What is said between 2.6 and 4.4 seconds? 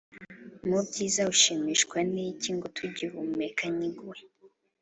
tugihumeka nkiguhe